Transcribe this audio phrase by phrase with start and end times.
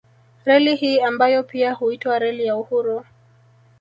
[0.45, 3.05] Reli hii ambayo pia huitwa Reli ya Uhuru